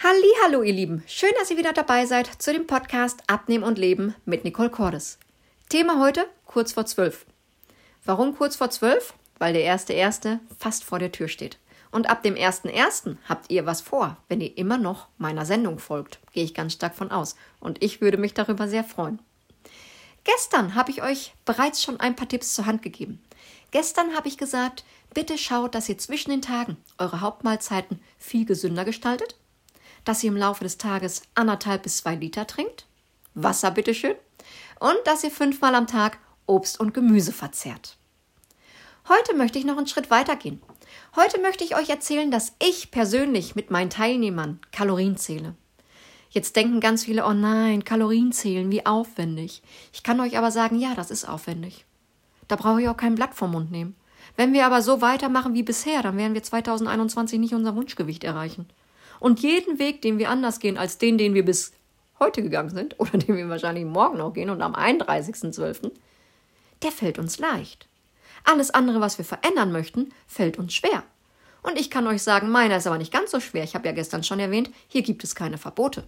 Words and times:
Hallo 0.00 0.62
ihr 0.62 0.72
Lieben, 0.72 1.02
schön, 1.06 1.32
dass 1.38 1.50
ihr 1.50 1.56
wieder 1.58 1.72
dabei 1.72 2.06
seid 2.06 2.26
zu 2.40 2.52
dem 2.52 2.66
Podcast 2.66 3.20
Abnehmen 3.26 3.64
und 3.64 3.78
Leben 3.78 4.14
mit 4.24 4.44
Nicole 4.44 4.70
Cordes. 4.70 5.18
Thema 5.68 6.00
heute 6.00 6.26
kurz 6.46 6.72
vor 6.72 6.86
zwölf. 6.86 7.26
Warum 8.04 8.36
kurz 8.36 8.56
vor 8.56 8.70
zwölf? 8.70 9.12
Weil 9.38 9.52
der 9.52 9.64
erste 9.64 9.92
erste 9.92 10.40
fast 10.58 10.84
vor 10.84 10.98
der 10.98 11.12
Tür 11.12 11.28
steht. 11.28 11.58
Und 11.90 12.08
ab 12.08 12.22
dem 12.22 12.36
ersten 12.36 12.68
ersten 12.68 13.18
habt 13.28 13.50
ihr 13.50 13.66
was 13.66 13.80
vor, 13.80 14.16
wenn 14.28 14.40
ihr 14.40 14.56
immer 14.56 14.78
noch 14.78 15.08
meiner 15.18 15.44
Sendung 15.44 15.78
folgt. 15.78 16.20
Gehe 16.32 16.44
ich 16.44 16.54
ganz 16.54 16.72
stark 16.72 16.94
von 16.94 17.10
aus. 17.10 17.36
Und 17.60 17.82
ich 17.82 18.00
würde 18.00 18.16
mich 18.16 18.34
darüber 18.34 18.68
sehr 18.68 18.84
freuen. 18.84 19.20
Gestern 20.24 20.74
habe 20.74 20.90
ich 20.90 21.02
euch 21.02 21.34
bereits 21.44 21.82
schon 21.82 22.00
ein 22.00 22.16
paar 22.16 22.28
Tipps 22.28 22.54
zur 22.54 22.66
Hand 22.66 22.82
gegeben. 22.82 23.20
Gestern 23.72 24.16
habe 24.16 24.28
ich 24.28 24.38
gesagt, 24.38 24.84
bitte 25.12 25.36
schaut, 25.36 25.74
dass 25.74 25.88
ihr 25.88 25.98
zwischen 25.98 26.30
den 26.30 26.42
Tagen 26.42 26.76
eure 26.98 27.20
Hauptmahlzeiten 27.20 28.00
viel 28.18 28.46
gesünder 28.46 28.84
gestaltet 28.84 29.36
dass 30.08 30.24
ihr 30.24 30.30
im 30.30 30.38
Laufe 30.38 30.64
des 30.64 30.78
Tages 30.78 31.20
anderthalb 31.34 31.82
bis 31.82 31.98
zwei 31.98 32.14
Liter 32.14 32.46
trinkt, 32.46 32.86
Wasser 33.34 33.70
bitteschön, 33.70 34.14
und 34.80 34.96
dass 35.04 35.22
ihr 35.22 35.30
fünfmal 35.30 35.74
am 35.74 35.86
Tag 35.86 36.18
Obst 36.46 36.80
und 36.80 36.94
Gemüse 36.94 37.30
verzehrt. 37.30 37.98
Heute 39.06 39.36
möchte 39.36 39.58
ich 39.58 39.66
noch 39.66 39.76
einen 39.76 39.86
Schritt 39.86 40.10
weiter 40.10 40.34
gehen. 40.34 40.62
Heute 41.14 41.38
möchte 41.42 41.62
ich 41.62 41.76
euch 41.76 41.90
erzählen, 41.90 42.30
dass 42.30 42.54
ich 42.58 42.90
persönlich 42.90 43.54
mit 43.54 43.70
meinen 43.70 43.90
Teilnehmern 43.90 44.60
Kalorien 44.72 45.18
zähle. 45.18 45.54
Jetzt 46.30 46.56
denken 46.56 46.80
ganz 46.80 47.04
viele, 47.04 47.26
oh 47.26 47.34
nein, 47.34 47.84
Kalorien 47.84 48.32
zählen, 48.32 48.70
wie 48.70 48.86
aufwendig. 48.86 49.62
Ich 49.92 50.02
kann 50.02 50.20
euch 50.20 50.38
aber 50.38 50.50
sagen, 50.50 50.78
ja, 50.78 50.94
das 50.94 51.10
ist 51.10 51.28
aufwendig. 51.28 51.84
Da 52.48 52.56
brauche 52.56 52.80
ich 52.80 52.88
auch 52.88 52.96
kein 52.96 53.14
Blatt 53.14 53.34
vom 53.34 53.50
Mund 53.50 53.70
nehmen. 53.70 53.94
Wenn 54.36 54.54
wir 54.54 54.64
aber 54.64 54.80
so 54.80 55.02
weitermachen 55.02 55.52
wie 55.52 55.62
bisher, 55.62 56.02
dann 56.02 56.16
werden 56.16 56.32
wir 56.32 56.42
2021 56.42 57.38
nicht 57.38 57.52
unser 57.52 57.76
Wunschgewicht 57.76 58.24
erreichen. 58.24 58.70
Und 59.20 59.40
jeden 59.40 59.78
Weg, 59.78 60.02
den 60.02 60.18
wir 60.18 60.30
anders 60.30 60.60
gehen 60.60 60.78
als 60.78 60.98
den, 60.98 61.18
den 61.18 61.34
wir 61.34 61.44
bis 61.44 61.72
heute 62.18 62.42
gegangen 62.42 62.70
sind 62.70 62.98
oder 62.98 63.18
den 63.18 63.36
wir 63.36 63.48
wahrscheinlich 63.48 63.84
morgen 63.84 64.18
noch 64.18 64.32
gehen 64.32 64.50
und 64.50 64.62
am 64.62 64.74
31.12., 64.74 65.90
der 66.82 66.92
fällt 66.92 67.18
uns 67.18 67.38
leicht. 67.38 67.88
Alles 68.44 68.70
andere, 68.70 69.00
was 69.00 69.18
wir 69.18 69.24
verändern 69.24 69.72
möchten, 69.72 70.12
fällt 70.26 70.58
uns 70.58 70.74
schwer. 70.74 71.02
Und 71.62 71.78
ich 71.78 71.90
kann 71.90 72.06
euch 72.06 72.22
sagen, 72.22 72.50
meiner 72.50 72.76
ist 72.76 72.86
aber 72.86 72.98
nicht 72.98 73.12
ganz 73.12 73.32
so 73.32 73.40
schwer. 73.40 73.64
Ich 73.64 73.74
habe 73.74 73.86
ja 73.86 73.92
gestern 73.92 74.22
schon 74.22 74.38
erwähnt, 74.38 74.70
hier 74.86 75.02
gibt 75.02 75.24
es 75.24 75.34
keine 75.34 75.58
Verbote. 75.58 76.04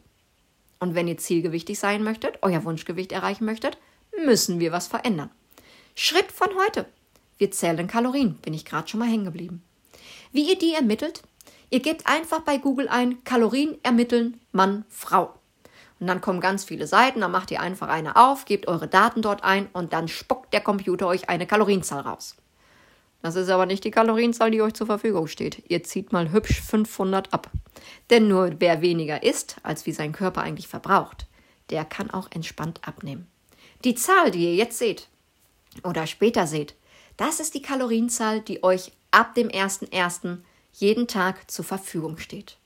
Und 0.79 0.95
wenn 0.95 1.09
ihr 1.09 1.19
zielgewichtig 1.19 1.79
sein 1.79 2.03
möchtet, 2.03 2.39
euer 2.43 2.65
Wunschgewicht 2.65 3.13
erreichen 3.13 3.45
möchtet, 3.45 3.77
müssen 4.25 4.61
wir 4.61 4.73
was 4.73 4.87
verändern. 4.87 5.31
Schritt 5.95 6.33
von 6.33 6.49
heute. 6.65 6.87
Wir 7.37 7.51
zählen 7.51 7.87
Kalorien, 7.87 8.35
bin 8.35 8.55
ich 8.55 8.65
gerade 8.65 8.89
schon 8.89 9.01
mal 9.01 9.09
hängen 9.09 9.25
geblieben. 9.25 9.63
Wie 10.33 10.49
ihr 10.49 10.59
die 10.59 10.75
ermittelt, 10.75 11.23
Ihr 11.71 11.81
gebt 11.81 12.07
einfach 12.07 12.41
bei 12.41 12.59
Google 12.59 12.89
ein 12.89 13.23
Kalorien 13.25 13.79
ermitteln 13.83 14.41
Mann, 14.53 14.85
Frau. 14.89 15.35
Und 16.01 16.07
dann 16.07 16.21
kommen 16.21 16.41
ganz 16.41 16.65
viele 16.65 16.87
Seiten, 16.87 17.21
dann 17.21 17.31
macht 17.31 17.51
ihr 17.51 17.61
einfach 17.61 17.89
eine 17.89 18.17
auf, 18.17 18.45
gebt 18.45 18.67
eure 18.67 18.89
Daten 18.89 19.23
dort 19.23 19.45
ein 19.45 19.69
und 19.73 19.93
dann 19.93 20.09
spuckt 20.09 20.53
der 20.53 20.63
Computer 20.63 21.07
euch 21.07 21.29
eine 21.29 21.47
Kalorienzahl 21.47 22.01
raus. 22.01 22.37
Das 23.23 23.37
ist 23.37 23.51
aber 23.51 23.67
nicht 23.67 23.85
die 23.85 23.91
Kalorienzahl, 23.91 24.51
die 24.51 24.63
euch 24.63 24.73
zur 24.73 24.87
Verfügung 24.87 25.27
steht. 25.27 25.63
Ihr 25.69 25.85
zieht 25.85 26.13
mal 26.13 26.33
hübsch 26.33 26.61
500 26.63 27.33
ab. 27.33 27.51
Denn 28.09 28.29
nur 28.29 28.53
wer 28.59 28.81
weniger 28.81 29.23
isst, 29.23 29.57
als 29.63 29.85
wie 29.87 29.93
sein 29.93 30.13
Körper 30.13 30.41
eigentlich 30.41 30.69
verbraucht, 30.69 31.27
der 31.69 31.85
kann 31.85 32.11
auch 32.11 32.31
entspannt 32.31 32.81
abnehmen. 32.83 33.29
Die 33.85 33.95
Zahl, 33.95 34.31
die 34.31 34.45
ihr 34.45 34.55
jetzt 34.55 34.79
seht 34.79 35.09
oder 35.85 36.07
später 36.07 36.47
seht, 36.47 36.75
das 37.19 37.41
ist 37.41 37.55
die 37.55 37.63
Kalorienzahl, 37.63 38.41
die 38.41 38.65
euch 38.65 38.93
ab 39.11 39.35
dem 39.35 39.49
1.1 39.49 40.39
jeden 40.73 41.07
Tag 41.07 41.51
zur 41.51 41.65
Verfügung 41.65 42.19
steht. 42.19 42.57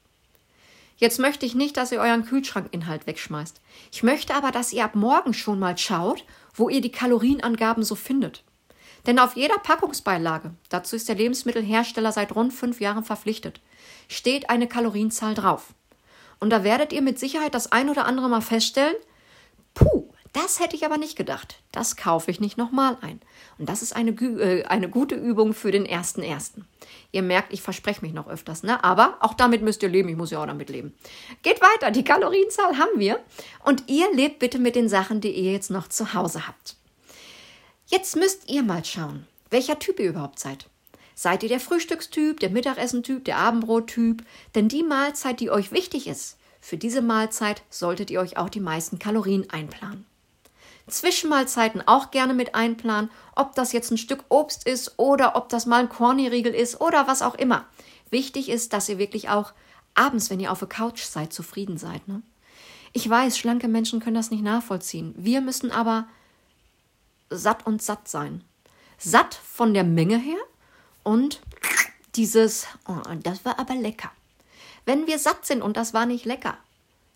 Jetzt 0.97 1.19
möchte 1.19 1.45
ich 1.45 1.55
nicht, 1.55 1.77
dass 1.77 1.91
ihr 1.93 2.01
euren 2.01 2.25
Kühlschrankinhalt 2.25 3.07
wegschmeißt. 3.07 3.61
Ich 3.93 4.03
möchte 4.03 4.35
aber, 4.35 4.53
dass 4.53 4.73
ihr 4.73 4.85
ab 4.85 4.95
morgen 4.95 5.35
schon 5.35 5.59
mal 5.59 5.77
schaut, 5.77 6.25
wo 6.55 6.69
ihr 6.69 6.81
die 6.81 6.93
Kalorienangaben 6.93 7.83
so 7.83 7.95
findet. 7.95 8.45
Denn 9.07 9.19
auf 9.19 9.37
jeder 9.37 9.59
Packungsbeilage, 9.59 10.55
dazu 10.69 10.97
ist 10.97 11.09
der 11.09 11.17
Lebensmittelhersteller 11.17 12.13
seit 12.13 12.35
rund 12.35 12.53
fünf 12.53 12.81
Jahren 12.81 13.05
verpflichtet, 13.05 13.61
steht 14.09 14.49
eine 14.49 14.69
Kalorienzahl 14.69 15.35
drauf. 15.35 15.75
Und 16.41 16.51
da 16.51 16.65
werdet 16.65 16.93
ihr 16.93 17.03
mit 17.03 17.19
Sicherheit 17.19 17.55
das 17.55 17.71
ein 17.71 17.91
oder 17.91 18.07
andere 18.07 18.29
mal 18.29 18.41
feststellen, 18.41 18.97
puh, 19.75 20.14
das 20.35 20.59
hätte 20.59 20.75
ich 20.75 20.85
aber 20.85 20.99
nicht 20.99 21.17
gedacht. 21.17 21.61
Das 21.71 21.97
kaufe 21.97 22.31
ich 22.31 22.41
nicht 22.41 22.59
nochmal 22.59 22.99
ein. 23.01 23.21
Und 23.57 23.69
das 23.69 23.83
ist 23.83 23.95
eine, 23.95 24.11
äh, 24.11 24.65
eine 24.65 24.91
gute 24.91 25.15
Übung 25.15 25.55
für 25.55 25.71
den 25.71 25.87
ersten 25.87 26.23
ersten. 26.23 26.67
Ihr 27.13 27.23
merkt, 27.23 27.53
ich 27.53 27.63
verspreche 27.63 28.03
mich 28.03 28.13
noch 28.13 28.27
öfters, 28.27 28.65
ne? 28.65 28.83
Aber 28.83 29.17
auch 29.21 29.35
damit 29.35 29.63
müsst 29.63 29.83
ihr 29.85 29.89
leben. 29.89 30.09
Ich 30.09 30.17
muss 30.17 30.33
ja 30.33 30.43
auch 30.43 30.47
damit 30.47 30.71
leben. 30.71 30.93
Geht 31.43 31.61
weiter. 31.61 31.93
Die 31.93 32.05
Kalorienzahl 32.05 32.79
haben 32.79 32.99
wir. 32.99 33.21
Und 33.65 33.85
ihr 33.87 34.13
lebt 34.13 34.41
bitte 34.41 34.59
mit 34.59 34.75
den 34.75 34.89
Sachen, 34.89 35.21
die 35.21 35.31
ihr 35.31 35.53
jetzt 35.53 35.71
noch 35.71 35.87
zu 35.87 36.15
Hause 36.15 36.49
habt. 36.49 36.77
Jetzt 37.87 38.17
müsst 38.17 38.51
ihr 38.51 38.65
mal 38.65 38.85
schauen, 38.85 39.29
welcher 39.51 39.79
Typ 39.79 40.01
ihr 40.01 40.09
überhaupt 40.11 40.41
seid. 40.41 40.69
Seid 41.15 41.45
ihr 41.45 41.49
der 41.49 41.61
Frühstückstyp, 41.61 42.41
der 42.41 42.51
Mittagessentyp, 42.51 43.25
der 43.25 43.37
Abendbrottyp? 43.37 44.25
Denn 44.57 44.69
die 44.69 44.83
Mahlzeit, 44.83 45.39
die 45.39 45.51
euch 45.51 45.71
wichtig 45.71 46.09
ist, 46.09 46.39
für 46.61 46.77
diese 46.77 47.03
Mahlzeit 47.03 47.63
solltet 47.71 48.11
ihr 48.11 48.21
euch 48.21 48.37
auch 48.37 48.49
die 48.49 48.59
meisten 48.59 48.99
Kalorien 48.99 49.49
einplanen. 49.51 50.07
Zwischenmahlzeiten 50.89 51.87
auch 51.87 52.11
gerne 52.11 52.35
mit 52.35 52.55
einplanen, 52.55 53.11
ob 53.35 53.55
das 53.55 53.73
jetzt 53.73 53.91
ein 53.91 53.99
Stück 53.99 54.25
Obst 54.29 54.67
ist 54.67 54.95
oder 54.99 55.37
ob 55.37 55.49
das 55.49 55.67
mal 55.67 55.81
ein 55.81 55.89
Corny-Riegel 55.89 56.55
ist 56.55 56.81
oder 56.81 57.07
was 57.07 57.23
auch 57.23 57.35
immer. 57.35 57.67
Wichtig 58.11 58.49
ist, 58.49 58.73
dass 58.73 58.89
ihr 58.89 58.99
wirklich 58.99 59.31
auch 59.31 59.53
abends, 59.95 60.29
wenn 60.29 60.41
ihr 60.41 60.53
auf 60.53 60.59
der 60.59 60.69
Couch 60.69 61.03
seid, 61.03 61.33
zufrieden 61.33 61.79
seid. 61.79 62.07
Ne? 62.07 62.23
Ich 62.93 63.09
weiß, 63.09 63.39
schlanke 63.39 63.69
Menschen 63.69 64.01
können 64.01 64.17
das 64.17 64.31
nicht 64.31 64.43
nachvollziehen. 64.43 65.15
Wir 65.17 65.41
müssen 65.41 65.71
aber 65.71 66.07
satt 67.31 67.67
und 67.67 67.83
satt 67.83 68.09
sein. 68.09 68.45
Satt 68.99 69.35
von 69.35 69.75
der 69.75 69.85
Menge 69.85 70.19
her 70.19 70.39
und 71.03 71.41
dieses, 72.15 72.67
oh, 72.87 73.01
das 73.23 73.45
war 73.45 73.59
aber 73.59 73.75
lecker. 73.75 74.11
Wenn 74.85 75.07
wir 75.07 75.19
satt 75.19 75.47
sind 75.47 75.63
und 75.63 75.77
das 75.77 75.95
war 75.95 76.07
nicht 76.07 76.25
lecker, 76.25 76.57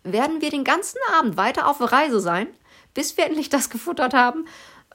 werden 0.03 0.41
wir 0.41 0.49
den 0.49 0.63
ganzen 0.63 0.97
Abend 1.17 1.37
weiter 1.37 1.67
auf 1.67 1.79
Reise 1.79 2.19
sein 2.19 2.47
bis 2.99 3.15
wir 3.15 3.25
endlich 3.25 3.47
das 3.47 3.69
gefuttert 3.69 4.13
haben, 4.13 4.43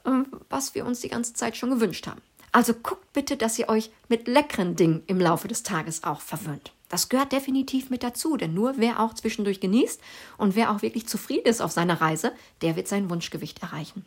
ähm, 0.05 0.27
was 0.47 0.75
wir 0.75 0.85
uns 0.85 0.99
die 0.99 1.09
ganze 1.09 1.33
Zeit 1.33 1.57
schon 1.57 1.71
gewünscht 1.71 2.05
haben. 2.05 2.21
Also 2.51 2.75
guckt 2.75 3.11
bitte, 3.13 3.35
dass 3.35 3.57
ihr 3.57 3.67
euch 3.67 3.89
mit 4.09 4.27
leckeren 4.27 4.75
Dingen 4.75 5.01
im 5.07 5.19
Laufe 5.19 5.47
des 5.47 5.63
Tages 5.63 6.03
auch 6.03 6.21
verwöhnt. 6.21 6.71
Das 6.87 7.09
gehört 7.09 7.31
definitiv 7.31 7.89
mit 7.89 8.03
dazu, 8.03 8.37
denn 8.37 8.53
nur 8.53 8.75
wer 8.77 8.99
auch 8.99 9.15
zwischendurch 9.15 9.59
genießt 9.59 9.99
und 10.37 10.55
wer 10.55 10.69
auch 10.69 10.83
wirklich 10.83 11.07
zufrieden 11.07 11.47
ist 11.47 11.61
auf 11.61 11.71
seiner 11.71 11.99
Reise, 11.99 12.31
der 12.61 12.75
wird 12.75 12.87
sein 12.87 13.09
Wunschgewicht 13.09 13.63
erreichen. 13.63 14.05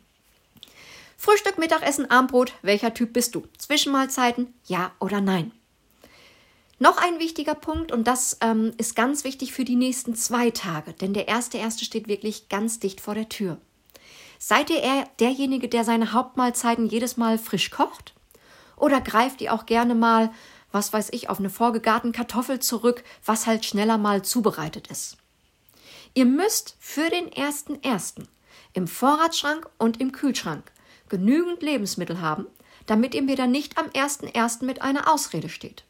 Frühstück, 1.17 1.57
Mittagessen, 1.57 2.09
Armbrot, 2.09 2.53
welcher 2.61 2.93
Typ 2.93 3.11
bist 3.11 3.35
du? 3.35 3.47
Zwischenmahlzeiten, 3.57 4.53
ja 4.65 4.93
oder 5.01 5.19
nein? 5.19 5.51
Noch 6.81 6.95
ein 6.95 7.19
wichtiger 7.19 7.55
Punkt, 7.55 7.91
und 7.91 8.07
das 8.07 8.37
ähm, 8.39 8.71
ist 8.77 8.95
ganz 8.95 9.25
wichtig 9.25 9.51
für 9.51 9.65
die 9.65 9.75
nächsten 9.75 10.15
zwei 10.15 10.51
Tage, 10.51 10.93
denn 10.93 11.13
der 11.13 11.27
erste 11.27 11.57
erste 11.57 11.83
steht 11.83 12.07
wirklich 12.07 12.47
ganz 12.47 12.79
dicht 12.79 13.01
vor 13.01 13.13
der 13.13 13.27
Tür. 13.27 13.59
Seid 14.41 14.69
ihr 14.69 14.81
eher 14.81 15.05
derjenige, 15.19 15.67
der 15.67 15.83
seine 15.83 16.13
Hauptmahlzeiten 16.13 16.87
jedes 16.87 17.17
Mal 17.17 17.37
frisch 17.37 17.69
kocht? 17.71 18.13
Oder 18.77 19.01
greift 19.01 19.41
ihr 19.41 19.53
auch 19.53 19.65
gerne 19.65 19.95
mal, 19.95 20.31
was 20.71 20.93
weiß 20.93 21.09
ich, 21.11 21.29
auf 21.29 21.39
eine 21.39 21.49
vorgegarten 21.49 22.13
Kartoffel 22.13 22.59
zurück, 22.59 23.03
was 23.25 23.47
halt 23.47 23.65
schneller 23.65 23.97
mal 23.97 24.23
zubereitet 24.23 24.87
ist? 24.87 25.17
Ihr 26.13 26.25
müsst 26.25 26.77
für 26.79 27.09
den 27.09 27.31
ersten 27.31 27.83
ersten 27.83 28.29
im 28.73 28.87
Vorratsschrank 28.87 29.69
und 29.77 29.99
im 29.99 30.13
Kühlschrank 30.13 30.71
genügend 31.09 31.61
Lebensmittel 31.61 32.21
haben, 32.21 32.47
damit 32.85 33.13
ihr 33.15 33.23
mir 33.23 33.35
dann 33.35 33.51
nicht 33.51 33.77
am 33.77 33.89
ersten 33.91 34.27
ersten 34.27 34.65
mit 34.65 34.81
einer 34.81 35.11
Ausrede 35.11 35.49
steht. 35.49 35.83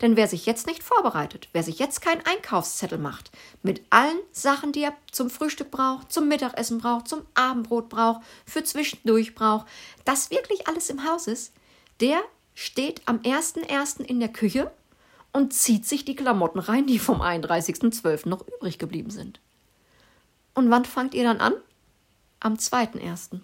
Denn 0.00 0.16
wer 0.16 0.28
sich 0.28 0.46
jetzt 0.46 0.66
nicht 0.66 0.82
vorbereitet, 0.82 1.48
wer 1.52 1.62
sich 1.62 1.78
jetzt 1.78 2.00
keinen 2.00 2.24
Einkaufszettel 2.26 2.98
macht, 2.98 3.30
mit 3.62 3.82
allen 3.90 4.18
Sachen, 4.32 4.72
die 4.72 4.82
er 4.82 4.94
zum 5.10 5.30
Frühstück 5.30 5.70
braucht, 5.70 6.12
zum 6.12 6.28
Mittagessen 6.28 6.78
braucht, 6.78 7.08
zum 7.08 7.22
Abendbrot 7.34 7.88
braucht, 7.88 8.22
für 8.44 8.64
zwischendurch 8.64 9.34
braucht, 9.34 9.66
das 10.04 10.30
wirklich 10.30 10.66
alles 10.66 10.90
im 10.90 11.08
Haus 11.08 11.26
ist, 11.26 11.52
der 12.00 12.20
steht 12.54 13.02
am 13.06 13.18
1.1. 13.18 14.00
in 14.00 14.20
der 14.20 14.30
Küche 14.30 14.70
und 15.32 15.52
zieht 15.52 15.86
sich 15.86 16.04
die 16.04 16.16
Klamotten 16.16 16.60
rein, 16.60 16.86
die 16.86 16.98
vom 16.98 17.20
31.12. 17.20 18.28
noch 18.28 18.46
übrig 18.46 18.78
geblieben 18.78 19.10
sind. 19.10 19.40
Und 20.54 20.70
wann 20.70 20.84
fangt 20.84 21.14
ihr 21.14 21.24
dann 21.24 21.40
an? 21.40 21.54
Am 22.40 22.54
2.1. 22.54 23.40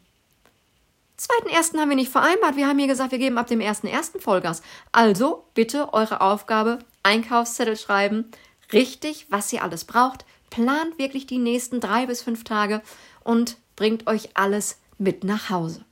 Zweiten 1.20 1.50
ersten 1.50 1.78
haben 1.78 1.90
wir 1.90 1.96
nicht 1.96 2.10
vereinbart. 2.10 2.56
Wir 2.56 2.66
haben 2.66 2.78
hier 2.78 2.86
gesagt, 2.86 3.12
wir 3.12 3.18
geben 3.18 3.36
ab 3.36 3.46
dem 3.46 3.60
ersten 3.60 3.86
ersten 3.86 4.20
Vollgas. 4.20 4.62
Also 4.90 5.44
bitte 5.52 5.92
eure 5.92 6.22
Aufgabe, 6.22 6.78
Einkaufszettel 7.02 7.76
schreiben, 7.76 8.30
richtig, 8.72 9.26
was 9.28 9.52
ihr 9.52 9.62
alles 9.62 9.84
braucht. 9.84 10.24
Plant 10.48 10.98
wirklich 10.98 11.26
die 11.26 11.36
nächsten 11.36 11.78
drei 11.78 12.06
bis 12.06 12.22
fünf 12.22 12.44
Tage 12.44 12.80
und 13.22 13.58
bringt 13.76 14.06
euch 14.06 14.30
alles 14.32 14.78
mit 14.96 15.22
nach 15.22 15.50
Hause. 15.50 15.84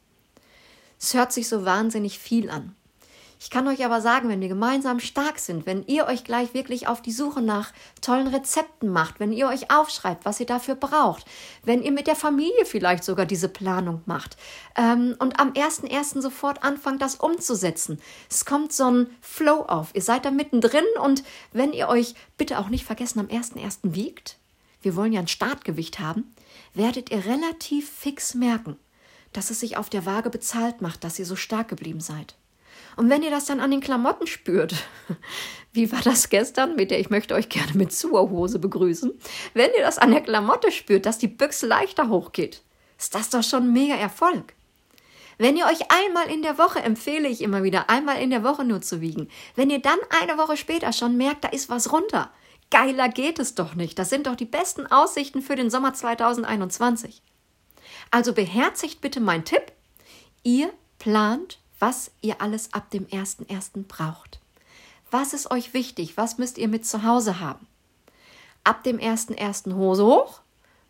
Es 0.98 1.12
hört 1.12 1.30
sich 1.30 1.46
so 1.46 1.66
wahnsinnig 1.66 2.18
viel 2.18 2.48
an. 2.48 2.74
Ich 3.40 3.50
kann 3.50 3.68
euch 3.68 3.84
aber 3.84 4.00
sagen, 4.00 4.28
wenn 4.28 4.40
wir 4.40 4.48
gemeinsam 4.48 4.98
stark 4.98 5.38
sind, 5.38 5.64
wenn 5.64 5.86
ihr 5.86 6.06
euch 6.06 6.24
gleich 6.24 6.54
wirklich 6.54 6.88
auf 6.88 7.00
die 7.00 7.12
Suche 7.12 7.40
nach 7.40 7.72
tollen 8.00 8.26
Rezepten 8.26 8.88
macht, 8.88 9.20
wenn 9.20 9.32
ihr 9.32 9.46
euch 9.46 9.70
aufschreibt, 9.70 10.24
was 10.24 10.40
ihr 10.40 10.46
dafür 10.46 10.74
braucht, 10.74 11.24
wenn 11.62 11.82
ihr 11.82 11.92
mit 11.92 12.08
der 12.08 12.16
Familie 12.16 12.64
vielleicht 12.64 13.04
sogar 13.04 13.26
diese 13.26 13.48
Planung 13.48 14.02
macht 14.06 14.36
ähm, 14.76 15.14
und 15.20 15.38
am 15.38 15.52
1.1. 15.52 16.20
sofort 16.20 16.64
anfangt, 16.64 17.00
das 17.00 17.14
umzusetzen. 17.14 18.00
Es 18.28 18.44
kommt 18.44 18.72
so 18.72 18.90
ein 18.90 19.06
Flow 19.20 19.62
auf. 19.62 19.94
Ihr 19.94 20.02
seid 20.02 20.24
da 20.24 20.32
mittendrin 20.32 20.84
und 21.02 21.22
wenn 21.52 21.72
ihr 21.72 21.88
euch 21.88 22.14
bitte 22.38 22.58
auch 22.58 22.70
nicht 22.70 22.84
vergessen 22.84 23.20
am 23.20 23.26
1.1. 23.26 23.94
wiegt, 23.94 24.36
wir 24.82 24.96
wollen 24.96 25.12
ja 25.12 25.20
ein 25.20 25.28
Startgewicht 25.28 26.00
haben, 26.00 26.34
werdet 26.74 27.10
ihr 27.10 27.24
relativ 27.24 27.88
fix 27.88 28.34
merken, 28.34 28.76
dass 29.32 29.50
es 29.50 29.60
sich 29.60 29.76
auf 29.76 29.90
der 29.90 30.06
Waage 30.06 30.30
bezahlt 30.30 30.82
macht, 30.82 31.04
dass 31.04 31.20
ihr 31.20 31.26
so 31.26 31.36
stark 31.36 31.68
geblieben 31.68 32.00
seid. 32.00 32.34
Und 32.96 33.10
wenn 33.10 33.22
ihr 33.22 33.30
das 33.30 33.46
dann 33.46 33.60
an 33.60 33.70
den 33.70 33.80
Klamotten 33.80 34.26
spürt, 34.26 34.74
wie 35.72 35.92
war 35.92 36.00
das 36.02 36.28
gestern 36.30 36.76
mit 36.76 36.90
der, 36.90 37.00
ich 37.00 37.10
möchte 37.10 37.34
euch 37.34 37.48
gerne 37.48 37.74
mit 37.74 37.92
Zuerhose 37.92 38.58
begrüßen, 38.58 39.12
wenn 39.54 39.70
ihr 39.76 39.82
das 39.82 39.98
an 39.98 40.10
der 40.10 40.22
Klamotte 40.22 40.72
spürt, 40.72 41.06
dass 41.06 41.18
die 41.18 41.28
Büchse 41.28 41.66
leichter 41.66 42.08
hochgeht, 42.08 42.62
ist 42.98 43.14
das 43.14 43.30
doch 43.30 43.42
schon 43.42 43.72
mega 43.72 43.94
Erfolg. 43.94 44.54
Wenn 45.40 45.56
ihr 45.56 45.66
euch 45.66 45.92
einmal 45.92 46.28
in 46.28 46.42
der 46.42 46.58
Woche, 46.58 46.80
empfehle 46.80 47.28
ich 47.28 47.42
immer 47.42 47.62
wieder, 47.62 47.88
einmal 47.88 48.20
in 48.20 48.30
der 48.30 48.42
Woche 48.42 48.64
nur 48.64 48.80
zu 48.80 49.00
wiegen, 49.00 49.28
wenn 49.54 49.70
ihr 49.70 49.78
dann 49.78 49.98
eine 50.20 50.36
Woche 50.36 50.56
später 50.56 50.92
schon 50.92 51.16
merkt, 51.16 51.44
da 51.44 51.48
ist 51.48 51.68
was 51.68 51.92
runter, 51.92 52.32
geiler 52.70 53.08
geht 53.08 53.38
es 53.38 53.54
doch 53.54 53.76
nicht. 53.76 53.98
Das 54.00 54.10
sind 54.10 54.26
doch 54.26 54.34
die 54.34 54.44
besten 54.44 54.86
Aussichten 54.88 55.40
für 55.40 55.54
den 55.54 55.70
Sommer 55.70 55.94
2021. 55.94 57.22
Also 58.10 58.32
beherzigt 58.32 59.00
bitte 59.00 59.20
meinen 59.20 59.44
Tipp. 59.44 59.72
Ihr 60.42 60.72
plant 60.98 61.60
was 61.78 62.10
ihr 62.20 62.40
alles 62.40 62.72
ab 62.72 62.90
dem 62.90 63.06
1.1. 63.06 63.84
braucht. 63.86 64.40
Was 65.10 65.32
ist 65.32 65.50
euch 65.50 65.74
wichtig? 65.74 66.16
Was 66.16 66.38
müsst 66.38 66.58
ihr 66.58 66.68
mit 66.68 66.86
zu 66.86 67.02
Hause 67.02 67.40
haben? 67.40 67.66
Ab 68.64 68.84
dem 68.84 68.98
1.1. 68.98 69.74
Hose 69.74 70.04
hoch 70.04 70.40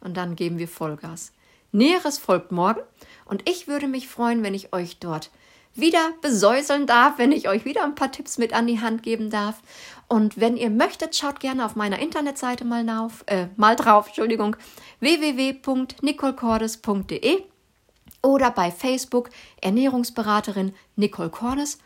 und 0.01 0.17
dann 0.17 0.37
geben 0.37 0.59
wir 0.59 0.69
Vollgas. 0.69 1.33
Näheres 1.71 2.19
folgt 2.19 2.51
morgen 2.51 2.81
und 3.27 3.49
ich 3.49 3.69
würde 3.69 3.87
mich 3.87 4.09
freuen, 4.09 4.43
wenn 4.43 4.55
ich 4.55 4.73
euch 4.73 4.99
dort 4.99 5.31
wieder 5.75 6.13
besäuseln 6.23 6.87
darf, 6.87 7.19
wenn 7.19 7.31
ich 7.31 7.49
euch 7.49 7.65
wieder 7.65 7.85
ein 7.85 7.95
paar 7.95 8.11
Tipps 8.11 8.39
mit 8.39 8.53
an 8.53 8.67
die 8.67 8.81
Hand 8.81 9.03
geben 9.03 9.31
darf. 9.31 9.61
Und 10.09 10.41
wenn 10.41 10.57
ihr 10.57 10.71
möchtet, 10.71 11.15
schaut 11.15 11.41
gerne 11.41 11.65
auf 11.65 11.77
meiner 11.77 12.01
Internetseite 12.01 12.65
mal, 12.65 12.89
auf, 12.89 13.23
äh, 13.27 13.47
mal 13.57 13.77
drauf, 13.77 14.09
Entschuldigung, 14.09 14.57
www.nicolecordes.de 15.01 17.45
oder 18.23 18.51
bei 18.51 18.71
Facebook 18.71 19.31
Ernährungsberaterin 19.61 20.75
Nicole 20.97 21.31
Cordes 21.31 21.79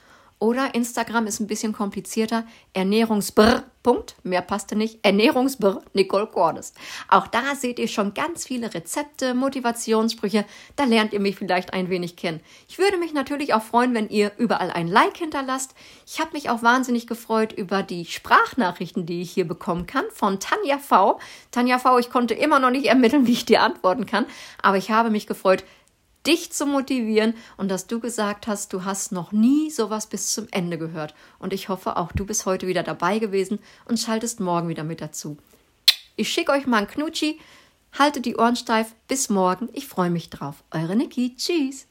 oder 0.43 0.75
Instagram 0.75 1.29
ist 1.29 1.39
ein 1.39 1.47
bisschen 1.47 1.73
komplizierter, 1.73 2.45
Ernährungsbrr, 2.73 3.63
Punkt, 3.85 4.17
mehr 4.25 4.43
passte 4.43 4.75
nicht, 4.75 4.99
Ernährungsbrr 5.03 5.83
Nicole 5.95 6.27
Cordes. 6.27 6.75
Auch 7.09 7.29
da 7.29 7.55
seht 7.55 7.79
ihr 7.79 7.87
schon 7.87 8.13
ganz 8.13 8.45
viele 8.45 8.75
Rezepte, 8.75 9.35
Motivationssprüche, 9.35 10.45
da 10.75 10.83
lernt 10.83 11.13
ihr 11.13 11.21
mich 11.21 11.37
vielleicht 11.37 11.73
ein 11.73 11.91
wenig 11.91 12.17
kennen. 12.17 12.41
Ich 12.69 12.79
würde 12.79 12.97
mich 12.97 13.15
natürlich 13.15 13.55
auch 13.55 13.63
freuen, 13.63 13.95
wenn 13.95 14.09
ihr 14.09 14.33
überall 14.37 14.73
ein 14.73 14.89
Like 14.89 15.17
hinterlasst. 15.17 15.77
Ich 16.09 16.19
habe 16.19 16.33
mich 16.33 16.51
auch 16.51 16.65
wahnsinnig 16.65 17.07
gefreut 17.07 17.53
über 17.53 17.85
die 17.85 18.05
Sprachnachrichten, 18.05 19.07
die 19.07 19.23
ich 19.23 19.31
hier 19.31 19.47
bekommen 19.47 19.87
kann 19.87 20.07
von 20.13 20.41
Tanja 20.41 20.79
V. 20.79 21.21
Tanja 21.53 21.79
V, 21.79 22.01
ich 22.01 22.11
konnte 22.11 22.35
immer 22.35 22.59
noch 22.59 22.71
nicht 22.71 22.87
ermitteln, 22.87 23.29
wie 23.29 23.33
ich 23.33 23.45
dir 23.45 23.63
antworten 23.63 24.07
kann, 24.07 24.27
aber 24.61 24.77
ich 24.77 24.91
habe 24.91 25.11
mich 25.11 25.29
gefreut, 25.29 25.63
dich 26.27 26.53
zu 26.53 26.67
motivieren 26.67 27.35
und 27.57 27.69
dass 27.69 27.87
du 27.87 28.01
gesagt 28.01 28.47
hast, 28.47 28.73
du 28.73 28.85
hast 28.85 29.13
noch 29.13 29.33
nie 29.33 29.71
sowas 29.71 30.07
bis 30.07 30.33
zum 30.33 30.47
Ende 30.51 30.79
gehört. 30.79 31.15
Und 31.39 31.53
ich 31.53 31.69
hoffe, 31.69 31.97
auch 31.97 32.13
du 32.13 32.25
bist 32.25 32.47
heute 32.47 32.67
wieder 32.67 32.83
dabei 32.83 33.19
gewesen 33.19 33.59
und 33.87 33.99
schaltest 33.99 34.41
morgen 34.41 34.69
wieder 34.69 34.85
mit 34.85 35.01
dazu. 35.01 35.37
Ich 36.17 36.31
schicke 36.31 36.53
euch 36.53 36.67
mal 36.67 36.79
ein 36.79 36.89
Knutschi, 36.89 37.41
halte 37.99 38.21
die 38.21 38.37
Ohren 38.37 38.57
steif. 38.57 38.95
Bis 39.09 39.29
morgen. 39.29 39.69
Ich 39.73 39.87
freue 39.87 40.11
mich 40.11 40.31
drauf. 40.31 40.63
Eure 40.71 40.97
Niki. 40.97 41.35
Tschüss. 41.37 41.87